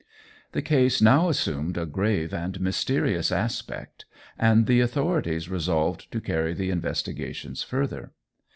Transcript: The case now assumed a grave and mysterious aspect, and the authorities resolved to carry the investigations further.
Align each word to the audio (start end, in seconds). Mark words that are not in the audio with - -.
The 0.53 0.63
case 0.63 0.99
now 0.99 1.29
assumed 1.29 1.77
a 1.77 1.85
grave 1.85 2.33
and 2.33 2.59
mysterious 2.59 3.31
aspect, 3.31 4.05
and 4.35 4.65
the 4.65 4.79
authorities 4.81 5.47
resolved 5.47 6.11
to 6.11 6.19
carry 6.19 6.55
the 6.55 6.71
investigations 6.71 7.61
further. 7.61 8.11